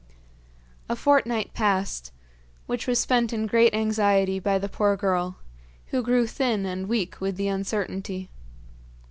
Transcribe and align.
A 0.89 0.95
fortnight 0.95 1.53
passed, 1.53 2.11
which 2.65 2.87
was 2.87 2.97
spent 2.99 3.31
in 3.31 3.45
great 3.45 3.75
anxiety 3.75 4.39
by 4.39 4.57
the 4.57 4.67
poor 4.67 4.97
girl, 4.97 5.37
who 5.89 6.01
grew 6.01 6.25
thin 6.25 6.65
and 6.65 6.87
weak 6.89 7.21
with 7.21 7.37
the 7.37 7.47
uncertainty. 7.49 8.31